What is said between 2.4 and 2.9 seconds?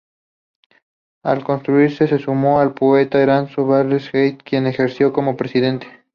el